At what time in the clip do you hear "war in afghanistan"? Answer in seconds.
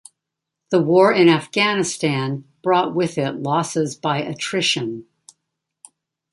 0.81-2.43